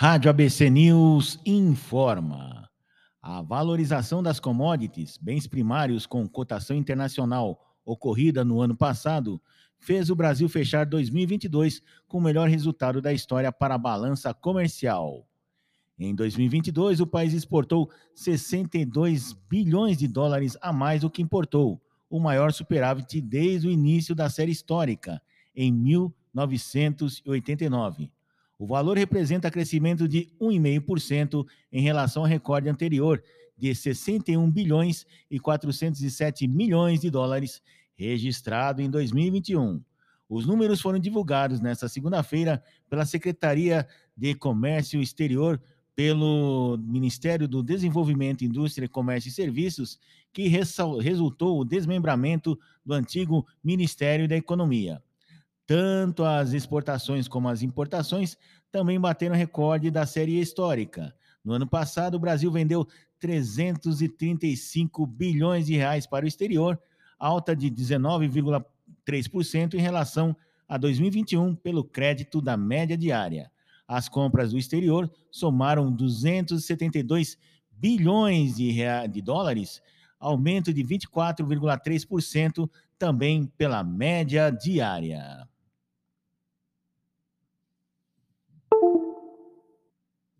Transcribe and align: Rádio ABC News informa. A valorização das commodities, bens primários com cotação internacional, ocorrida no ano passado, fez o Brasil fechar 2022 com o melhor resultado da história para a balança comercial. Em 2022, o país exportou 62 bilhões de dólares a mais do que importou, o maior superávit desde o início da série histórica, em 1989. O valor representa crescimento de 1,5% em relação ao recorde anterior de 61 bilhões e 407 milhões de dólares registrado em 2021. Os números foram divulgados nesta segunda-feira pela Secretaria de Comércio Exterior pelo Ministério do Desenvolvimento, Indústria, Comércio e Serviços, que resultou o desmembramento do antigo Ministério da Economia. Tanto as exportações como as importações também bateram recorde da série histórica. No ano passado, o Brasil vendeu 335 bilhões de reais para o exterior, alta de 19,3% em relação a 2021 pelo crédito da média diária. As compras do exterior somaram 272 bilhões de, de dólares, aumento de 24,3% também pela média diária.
Rádio 0.00 0.30
ABC 0.30 0.70
News 0.70 1.40
informa. 1.44 2.70
A 3.20 3.42
valorização 3.42 4.22
das 4.22 4.38
commodities, 4.38 5.18
bens 5.20 5.48
primários 5.48 6.06
com 6.06 6.24
cotação 6.28 6.76
internacional, 6.76 7.60
ocorrida 7.84 8.44
no 8.44 8.60
ano 8.60 8.76
passado, 8.76 9.42
fez 9.76 10.08
o 10.08 10.14
Brasil 10.14 10.48
fechar 10.48 10.86
2022 10.86 11.82
com 12.06 12.18
o 12.18 12.20
melhor 12.20 12.48
resultado 12.48 13.02
da 13.02 13.12
história 13.12 13.50
para 13.50 13.74
a 13.74 13.78
balança 13.78 14.32
comercial. 14.32 15.26
Em 15.98 16.14
2022, 16.14 17.00
o 17.00 17.06
país 17.06 17.32
exportou 17.32 17.90
62 18.14 19.32
bilhões 19.50 19.98
de 19.98 20.06
dólares 20.06 20.56
a 20.60 20.72
mais 20.72 21.00
do 21.00 21.10
que 21.10 21.22
importou, 21.22 21.82
o 22.08 22.20
maior 22.20 22.52
superávit 22.52 23.20
desde 23.20 23.66
o 23.66 23.70
início 23.72 24.14
da 24.14 24.30
série 24.30 24.52
histórica, 24.52 25.20
em 25.56 25.72
1989. 25.72 28.12
O 28.58 28.66
valor 28.66 28.98
representa 28.98 29.50
crescimento 29.50 30.08
de 30.08 30.28
1,5% 30.40 31.46
em 31.70 31.80
relação 31.80 32.22
ao 32.22 32.28
recorde 32.28 32.68
anterior 32.68 33.22
de 33.56 33.72
61 33.74 34.50
bilhões 34.50 35.06
e 35.30 35.38
407 35.38 36.48
milhões 36.48 37.00
de 37.00 37.08
dólares 37.08 37.62
registrado 37.94 38.82
em 38.82 38.90
2021. 38.90 39.80
Os 40.28 40.44
números 40.44 40.80
foram 40.80 40.98
divulgados 40.98 41.60
nesta 41.60 41.88
segunda-feira 41.88 42.62
pela 42.90 43.06
Secretaria 43.06 43.86
de 44.16 44.34
Comércio 44.34 45.00
Exterior 45.00 45.60
pelo 45.94 46.78
Ministério 46.80 47.48
do 47.48 47.62
Desenvolvimento, 47.62 48.44
Indústria, 48.44 48.88
Comércio 48.88 49.30
e 49.30 49.32
Serviços, 49.32 49.98
que 50.32 50.46
resultou 50.46 51.58
o 51.58 51.64
desmembramento 51.64 52.58
do 52.84 52.92
antigo 52.94 53.44
Ministério 53.64 54.28
da 54.28 54.36
Economia. 54.36 55.02
Tanto 55.68 56.24
as 56.24 56.52
exportações 56.54 57.28
como 57.28 57.46
as 57.46 57.62
importações 57.62 58.36
também 58.72 58.98
bateram 58.98 59.36
recorde 59.36 59.90
da 59.90 60.06
série 60.06 60.40
histórica. 60.40 61.14
No 61.44 61.52
ano 61.52 61.66
passado, 61.66 62.14
o 62.14 62.18
Brasil 62.18 62.50
vendeu 62.50 62.88
335 63.20 65.06
bilhões 65.06 65.66
de 65.66 65.76
reais 65.76 66.06
para 66.06 66.24
o 66.24 66.28
exterior, 66.28 66.80
alta 67.18 67.54
de 67.54 67.70
19,3% 67.70 69.74
em 69.74 69.80
relação 69.80 70.34
a 70.66 70.78
2021 70.78 71.54
pelo 71.54 71.84
crédito 71.84 72.40
da 72.40 72.56
média 72.56 72.96
diária. 72.96 73.52
As 73.86 74.08
compras 74.08 74.52
do 74.52 74.58
exterior 74.58 75.12
somaram 75.30 75.92
272 75.92 77.36
bilhões 77.70 78.56
de, 78.56 78.74
de 79.10 79.20
dólares, 79.20 79.82
aumento 80.18 80.72
de 80.72 80.82
24,3% 80.82 82.70
também 82.98 83.44
pela 83.58 83.84
média 83.84 84.50
diária. 84.50 85.46